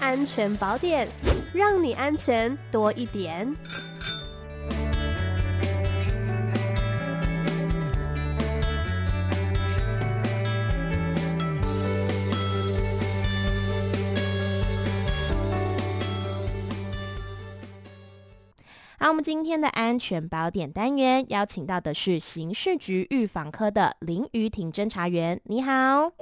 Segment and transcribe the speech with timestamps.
[0.00, 1.06] 安全宝典，
[1.52, 3.54] 让你安全多一点。
[18.98, 25.40] 好，我们今天的安全宝典单元邀请到的是刑事局预防科的林瑜婷侦查员。
[25.44, 26.12] 你好，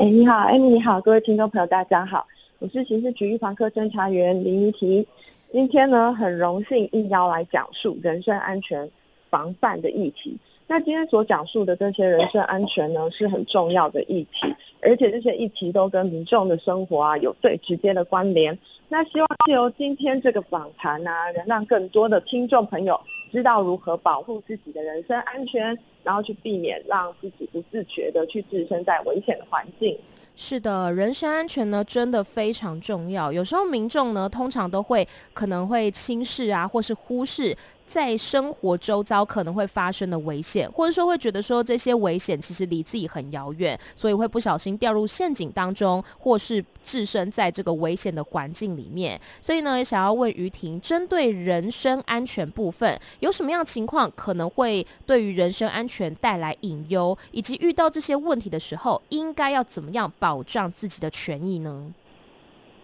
[0.00, 2.26] 哎，你好，艾米，你好，各位听众朋友，大家好，
[2.60, 5.06] 我是刑事局预防科侦查员林怡婷。
[5.52, 8.90] 今天呢，很荣幸应邀来讲述人身安全
[9.30, 10.36] 防范的议题。
[10.66, 14.52] 那今天所讲述的这些人身安全呢，是很重要的议题，
[14.82, 18.58] 而且这些议题都跟民众的生活啊有最直接的关联。
[18.88, 29.96] 那希望借由今天这个访谈啊，能让更多的听众朋友知道如何保护自己的人身安全，然后去避免让自己不自觉的去置身在危险的环境。
[30.40, 33.32] 是的，人身安全呢，真的非常重要。
[33.32, 37.56] 有时候民众呢，通常都会可能会轻视啊，或是忽视。
[37.88, 49.18] 在生活周遭可能会发生的危险，或者说会觉得说这些危险其实离自己很遥远，所以会不小心掉入陷阱当中，或是置身在这个危险的环境里面。
[49.40, 61.92] 所以呢，想要问于婷，针对人身安全部分，有什么样情况可能会对于人身安全带来隐忧，以及遇到这些问题的时候，应该要怎么样保障自己的权益呢？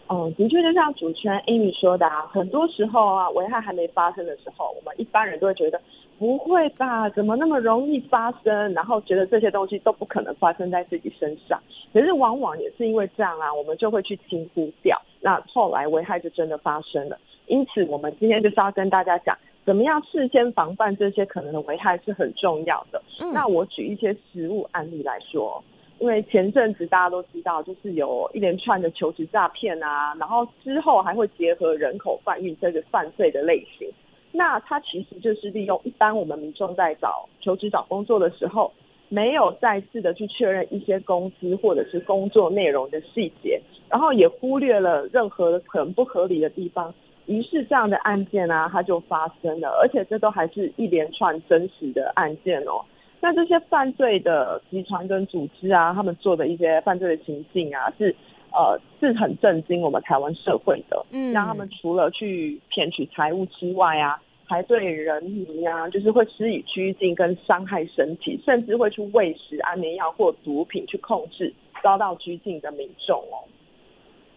[0.08, 5.80] 嗯，的确，就像主持人 Amy 说的啊，很多时候啊，危害还没发生的时候，我们一般人都会觉得
[6.18, 8.72] 不会吧，怎么那么容易发生？
[8.74, 11.58] 然后觉得这些东西都不可能发生在自己身上。
[11.92, 17.18] 可是往往也是因为这样啊，我们就会去轻忽掉，那后来危害就真的发生了。
[17.46, 23.02] 因此，我们今天就是要跟大家讲，怎么样事先防范这些可能的危害是很重要的。
[23.20, 25.64] 嗯，那我举一些实物案例来说。
[26.04, 33.88] 因为前阵子大家都知道，就是有一连串的求职诈骗啊，然后之后还会结合人口贩运这个犯罪的类型。
[34.30, 38.70] 那它其实就是利用一般我们民众在找求职找工作的时候，
[39.08, 43.58] 没有再次的去确认一些公司或者是工作内容的细节，
[43.88, 46.92] 然后也忽略了任何很不合理的地方，
[47.24, 52.84] 于是这样的案件啊，它就发生了，而且这都还是一连串真实的案件哦。
[53.24, 58.14] 那这些犯罪的集团跟组织啊，他们做的一些犯罪的情境啊，是
[58.52, 61.06] 呃是很震惊我们台湾社会的。
[61.10, 71.50] 嗯，让他们除了去骗取财物之外啊，还对人民啊，就是会施以拘禁跟伤害身体，甚至会去喂食安眠药或毒品去控制
[71.82, 73.40] 遭到拘禁的民众哦。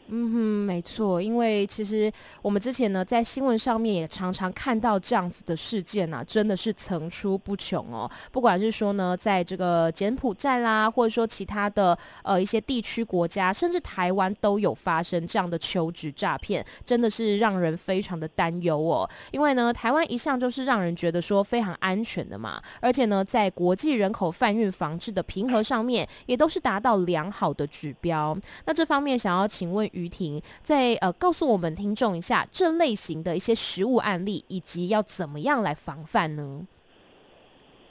[0.09, 2.09] 嗯哼，没错，因为其实
[2.41, 8.09] 我们之前呢，在新闻上面也常常看到这样子的事件啊，真的是层出不穷哦。
[8.31, 19.09] 不管是说呢，在这个柬埔寨啦，或者说其他的呃一些地区国家，甚至台湾都有发生这样的求职诈骗，真的是让人非常的担忧哦。
[19.31, 28.37] 因为呢，台湾一向就是让人觉得说非常安全的嘛，而且呢，在国际人口贩运防治的评核上面，也都是达到良好的指标。
[28.63, 29.85] 那这方面想要请问。
[29.97, 36.65] 于婷再呃告诉我们听众一下这类型的一些实物案例，以及要怎么样来防范呢？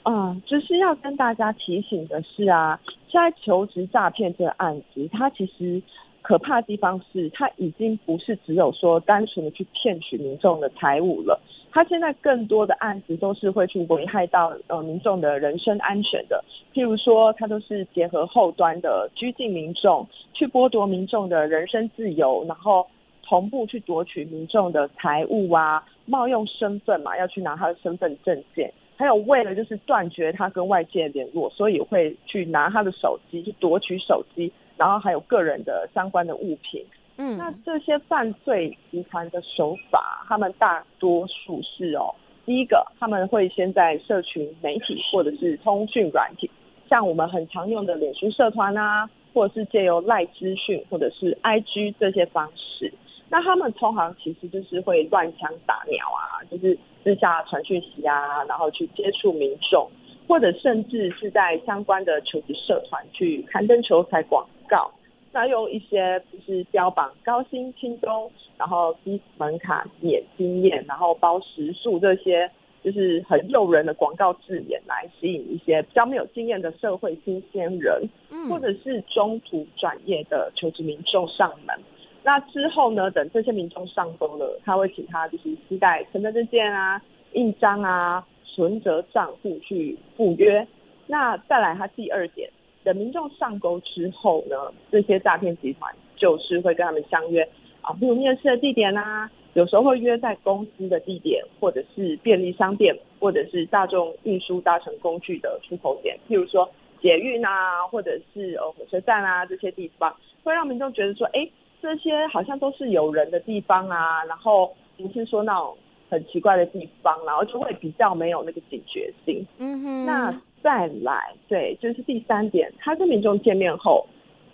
[0.04, 2.80] 嗯，就是要跟大家提醒的是啊，
[3.12, 5.82] 在求职诈骗这个案子，它其实。
[6.26, 16.44] 可怕的地方是，他已经不是只有说单纯的去骗取民众的财物了，他现在更多的案子都是会去危害到呃民众的人身安全的。
[16.74, 22.84] 譬如说，他都是结合后端的拘禁民众，去剥夺民众的人身自由，然后
[23.22, 34.50] 同步去夺取民众的财物啊，冒用身份嘛，要去拿他的身份证件，还有为了就是断绝他跟外界联络，所以会去拿他的手机去夺取手机。
[34.76, 36.84] 然后还有个人的相关的物品，
[37.16, 42.14] 嗯，那这些犯罪集团的手法，他们大多数是哦，
[42.44, 46.50] 第一个他们会先在社群媒体或者是通讯软体，
[46.90, 52.92] 像我们很常用的脸书社团啊，或者是借由赖资讯或者是 IG 这些方式，
[53.28, 59.88] 那他们通常其实就是会乱枪打鸟啊，就是私下传讯息啊，然后去接触民众，
[60.28, 64.46] 或者甚至是在相关的求职社团去刊登求财广。
[64.68, 64.90] 告，
[65.32, 72.50] 那用一些就是标榜高薪轻松，然后低门槛、免经验，然后包食宿这些，
[72.82, 78.02] 就是很诱人的广告字眼来吸引一些比较没有经验的社会新鲜人，
[78.48, 81.78] 或者是中途转业的求职民众上门。
[82.22, 87.00] 那之后呢，等这些民众上钩了，他会请他就是携带身份证件啊、
[87.32, 90.66] 印章啊、存折账户去赴约。
[91.06, 92.50] 那再来，他第二点。
[92.86, 94.56] 等民众上钩之后呢，
[94.92, 97.42] 这些诈骗集团就是会跟他们相约
[97.80, 106.70] 啊，比如面试的地点啊，有时候会约在公司的地点，或者是便利商店，或者是大众运输搭乘工具的出口点，譬如说
[107.02, 111.50] 捷运啊，或者是呃火车站啊这些地方，会让民众觉得说，哎，
[111.82, 115.76] 这些好像都是有人的地方啊，然后不是说那种
[116.08, 119.44] 很奇怪的地方，然后就会比较没有那个警觉性。
[119.58, 120.40] 嗯哼，那。
[120.66, 124.04] 再来，对，就是第三点，他跟民众见面后，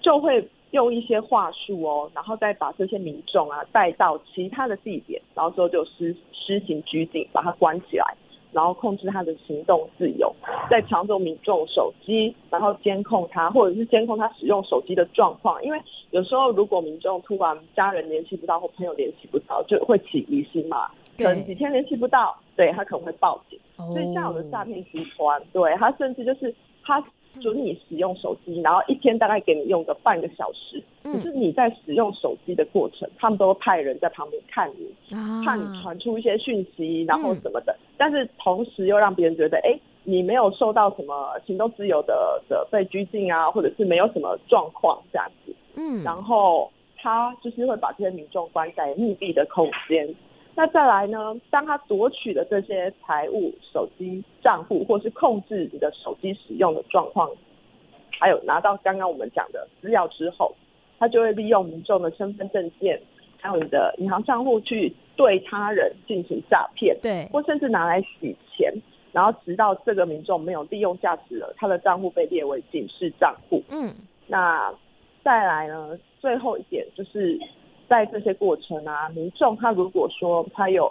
[0.02, 8.04] 就会用一些话术哦，然后再把这些民众啊带到其他的地点，然后之后就施施行拘禁，把他关起来，
[8.52, 10.30] 然后控制他的行动自由，
[10.68, 15.80] 再抢走民众手机，然后监控他，或者是监控他使用手机的状况，因为
[16.10, 23.58] 有时候如果民众突然家人联系不到或朋友联系不到，就会起疑心嘛，可能几天联系不到，对，他可能会报警。
[23.76, 26.54] 所以像有的诈骗集团，对，他甚至就是
[26.84, 27.02] 他
[27.40, 30.80] 准你使用手机，然后一天大概给你用个半个小时。
[31.02, 35.14] 可是你在使用手机的过程，他们都会派人在旁边看你，
[35.44, 37.76] 怕你传出一些讯息，然后什么的。
[37.96, 45.52] 但是同时又让别人觉得，哎，你没有受到什么行动自由的的被拘禁啊，或者是没有什么状况这样子。
[45.74, 50.14] 嗯，然后他就是会把这些民众关在密闭的空间。
[50.54, 51.34] 那再来呢？
[51.50, 57.30] 当他夺取了这些财物、手机账户，或是控制你的手机使用的状况，
[58.20, 60.54] 还有拿到刚刚我们讲的资料之后，
[60.98, 63.00] 他就会利用民众的身份证件，
[63.40, 68.70] 还有你的银行账户去对他人进行诈骗，对，或甚至拿来洗钱，
[69.10, 73.62] 然后直到这个民众没有利用价值了，他的账户被列为警示账户。
[73.70, 73.90] 嗯，
[74.26, 74.70] 那
[75.24, 75.98] 再来呢？
[76.20, 77.40] 最后一点就是。
[77.92, 80.90] 在这些过程啊，民众他如果说他有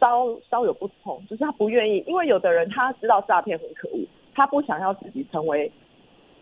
[0.00, 4.04] 稍稍有不同，就是他不愿意，因为有的人他知道诈骗很可恶，
[4.34, 5.70] 他不想要自己成为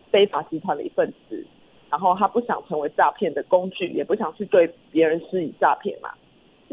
[0.09, 1.45] 非法集团的一份子，
[1.91, 6.11] 然后他不想成为诈骗的工具，也不想去对别人施以诈骗嘛。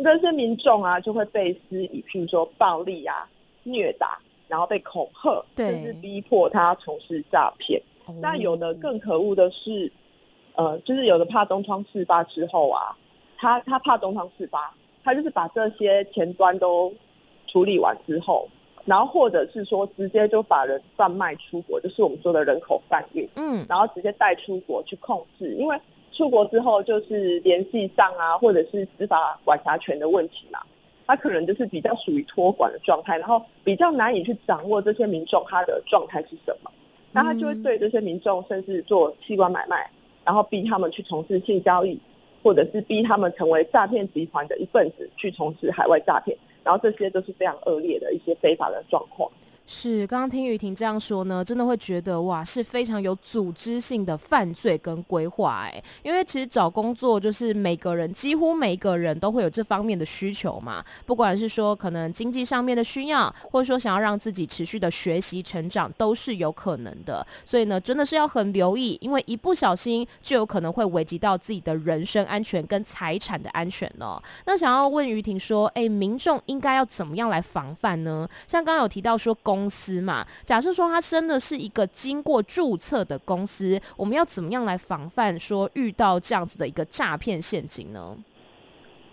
[0.03, 3.29] 这些民众啊，就会被施以譬如说暴力啊、
[3.65, 4.19] 虐打，
[4.49, 7.79] 然后被恐吓，甚至逼迫他从事诈骗。
[8.19, 9.93] 那有的更可恶的是，
[10.55, 12.97] 呃，就是有的怕东窗事发之后啊。
[13.41, 14.71] 他他怕东窗事发，
[15.03, 16.93] 他就是把这些前端都
[17.47, 18.47] 处理完之后，
[18.85, 25.81] 然后或者是说直接就把人贩卖出国，就是我们说的人口贩运，嗯，然后直接带出国去控制，因为
[26.13, 30.61] 出国之后就是联系上啊，或者是司法管辖权的问题嘛，
[31.07, 36.71] 他可能就是比较属于托管的状态，然后比较难以去掌握这些民众他的状态是什么，
[37.11, 39.91] 那他就会对这些民众甚至做器官买卖，
[40.27, 41.99] 然后逼他们去从事性交易。
[42.43, 49.31] 或者是逼他们成为诈骗集团的一份子，去从事海外诈骗，然后这些都是非常恶劣的一些非法的状况。
[49.73, 55.81] 是，刚刚听瑜亭这样说呢，真的会觉得哇，是非常有组织性的犯罪跟规划哎。
[56.03, 67.25] 因为其实找工作就是每个人几乎每个人都会有这方面的需求嘛，不管是说可能经济上面的需要，或者说想要让自己持续的学习成长，都是有可能的。
[67.45, 74.21] 所以呢，真的是要很留意，因为一不小心就有可能会危及到自己的人身安全跟财产的安全呢。
[74.47, 78.29] 那想要问瑜亭说，哎，民众应该要怎么样来防范呢？
[78.49, 88.17] 像刚刚有提到说公公司嘛，假设说他真的是一个经过注册的公司，我们要怎么样来防范说遇到这样子的一个诈骗陷阱呢？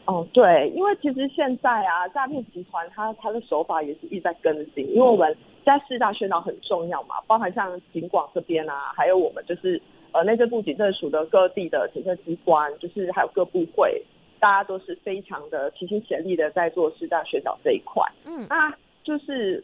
[0.06, 9.82] 哦，对，因为其实现在啊，诈骗集团他他的手法也是一直在更新，因为我们在四大宣导很重要嘛，包含像警广这边啊，还有我们就是
[10.14, 14.02] 呃内政部警政署的各地的警政机关，就是还有各部会，
[14.40, 18.02] 大家都是非常的齐心协力的在做四大宣导这一块。
[18.24, 19.62] 嗯，那就是。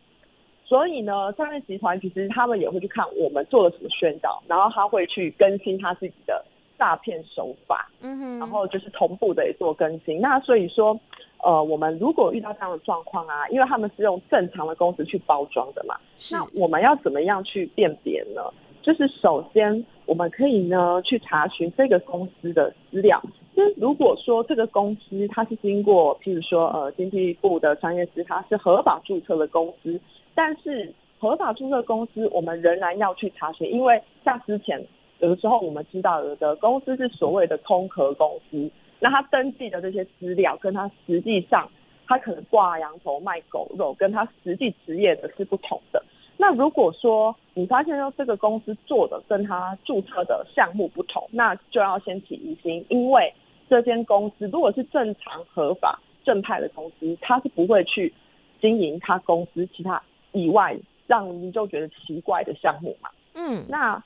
[0.66, 6.44] 所以呢，诈骗集团其实他们也会去看我们做了什么宣导，然后他会去更新他自己的
[6.80, 10.20] 诈骗手法，嗯哼，然后就是同步的也做更新。
[10.20, 11.00] 那所以说，
[11.38, 18.42] 呃，我们如果遇到这样的状况啊，因为他们是用正常的公司去包装的嘛，是那我们要怎么样去辨别呢？
[18.82, 23.22] 就是首先我们可以呢去查询这个公司的资料，
[23.56, 30.00] 就是如果说这个公司它是经过，譬如说呃经济部的商业司，它是合法注册的公司。
[30.34, 34.84] 但是合法注册公司，我们仍然要去查询，因为像之前
[35.20, 38.70] 有的时候我们知道有的公司是所谓的空壳公司，
[39.00, 41.70] 那他登记的这些资料，跟他实际上
[42.08, 46.04] 他可能挂羊头卖狗肉，跟他实际职业的是不同的。
[46.36, 53.32] 那如果说你发现说这个公司做的跟他注册的项目不同，那就要先起疑心，因为
[53.70, 58.14] 这间公司如果是正常合法正派的公司，他是不会去
[58.62, 60.02] 经营他公司其他。
[60.32, 64.04] 以外，让民众觉得奇怪的项目嘛，嗯，那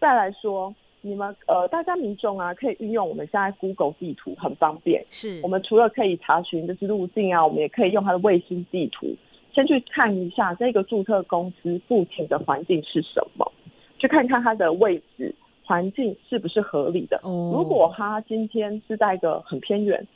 [0.00, 5.04] 再来说，你们呃，大家民众啊，可以运用我们现在 Google 地图，很方便。
[5.10, 9.14] 是我们除了可以查询就是路径啊，我们也可以用它的卫星地图，
[9.52, 13.52] 先去看一下这个注册公司附近的环境是什么，
[13.98, 15.32] 去看看它的位置
[15.64, 17.20] 环境是不是合理的。
[17.22, 20.06] 哦，如果他今天是在一个很偏远，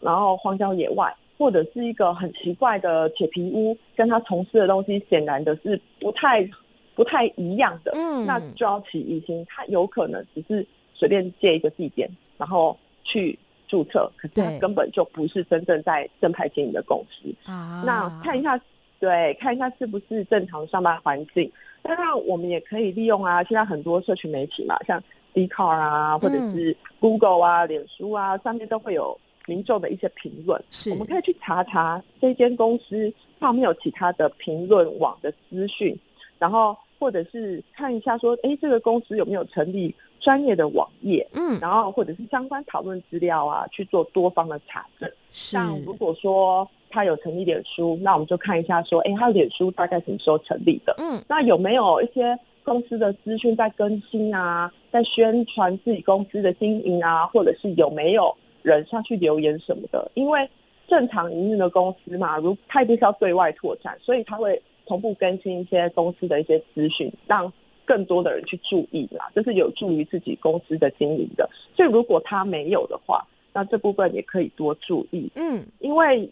[0.00, 6.48] 然后荒郊野外，或者是一个很奇怪的铁皮屋，跟他从事的东西显然的是不太。
[6.96, 17.82] 不太一样的，嗯，那就要起疑心，他有可能只是随便借一个地点，然后去注册，可是他根本就不是真正在正派经营的公司啊。
[17.86, 18.60] 那看一下，
[18.98, 21.50] 对，看一下是不是正常上班环境。
[21.82, 25.02] 当然，我们也可以利用啊，现在很多社群媒体嘛，像
[25.34, 35.98] Dcard 啊，或者是 Google 啊、脸书啊，上面都会有民众的一些评论，是，我们可以去查查这间公司它有没有其他的评论网的资讯，
[36.38, 36.76] 然后。
[37.00, 41.26] 或者是看一下说，哎，这个公司有没有成立专业的网页？
[41.32, 45.10] 嗯，然后或者是相关讨论资料啊，去做多方的查证。
[45.30, 50.94] 像如果说他有成立脸书，那我们就看一下说，哎，他脸书大概什么时候成立的？
[50.98, 60.10] 嗯，那有没有一些公司的资讯在更新啊，在宣传自己公司的经营啊，或者是有没有人上去留言什么的？
[60.14, 60.48] 因为
[60.88, 64.60] 正常营运的公司嘛，如他一定是要对外拓展，所以他会。
[64.86, 67.52] 同步更新一些公司的一些资讯，让
[67.84, 71.48] 更多的人去注意啦，这是有助于自己公司的经营的。
[71.76, 75.30] 所以如果他没有的话，那这部分也可以多注意。
[75.36, 76.28] 嗯，因为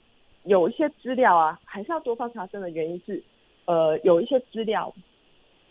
[0.48, 3.22] 有一些资料啊，还是要多方查证的原因是，
[3.66, 4.92] 呃，有一些资料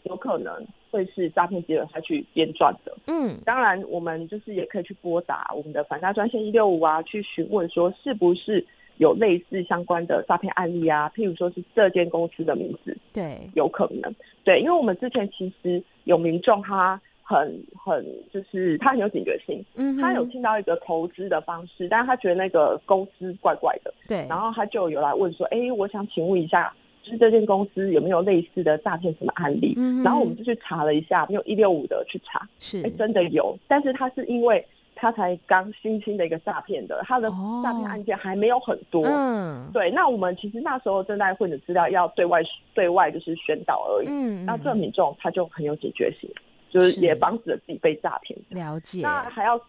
[0.04, 2.96] 有可能会是诈骗集团他去编撰的。
[3.08, 8.66] 嗯，当然我们就是也可以去拨打我们的反诈专线一六五啊，去询问说是不是。
[9.00, 14.12] 有类似相关的诈骗案例啊，譬如说是这间公司的名字，对，有可能，
[14.44, 29.74] 对，因为我们之前其实有民众他很很就是他很有警觉性，嗯，他有听到一个投资的方式，但是他觉得那个公司怪怪的，对，然后他就有来问说，哎，我想请问一下，就是这间公司有没有类似的诈骗什么案例？
[29.76, 34.66] 嗯，然后我们就去查了一下，用一六五的去查，是，哎，真的有，但是他是因为。
[35.00, 37.30] 他才刚新兴的一个诈骗的，他的
[37.64, 39.06] 诈骗案件还没有很多。
[39.06, 39.92] 哦、嗯，对。
[39.92, 42.42] 那我们其实那时候正在混的资料要对外
[42.74, 44.08] 对外就是宣导而已。
[44.10, 46.28] 嗯，那这个民众他就很有警觉性，
[46.70, 48.38] 就是也防止了自己被诈骗。
[48.50, 49.02] 了解。
[49.02, 49.60] 那还要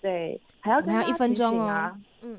[0.00, 2.00] 对还要跟他提醒啊，还要一分钟啊。
[2.22, 2.38] 嗯，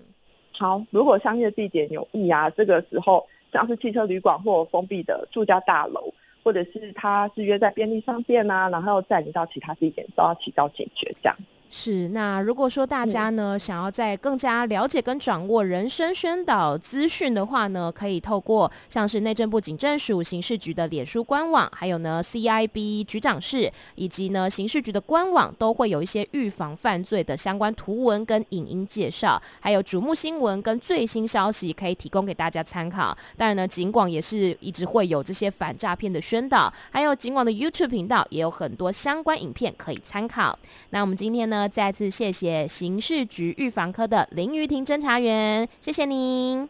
[0.58, 0.84] 好。
[0.92, 11.36] 如果相应的地点有异啊，这个时候像是汽车旅馆或封闭的住家大楼，或者是他是约在便利商店啊，然后再你到其他地点，都要提高警觉这样。
[11.72, 33.16] 是，那如果说大家呢、嗯、想要再更加了解跟掌握人身宣导资讯的话呢，可以透过像是内政部警政署刑事局的脸书官网，还有呢 CIB 局长室以及呢刑事局的官网，都会有一些预防犯罪的相关图文跟影音介绍，还有瞩目新闻跟最新消息可以提供给大家参考。
[33.38, 40.58] 当然呢，警广也是一直会有这些反诈骗的宣导，还有警广的 YouTube 频道也有很多相关影片可以参考。
[40.90, 46.68] 那我们今天呢，再次谢谢刑事局预防科的林瑜婷侦查员，谢谢您，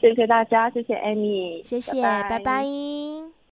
[0.00, 2.28] 谢谢大家，谢谢 Amy，谢谢，拜拜。
[2.30, 3.15] 拜拜。